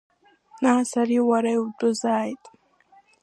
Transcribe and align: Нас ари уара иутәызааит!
Нас 0.63 0.89
ари 1.01 1.19
уара 1.29 1.51
иутәызааит! 1.55 2.43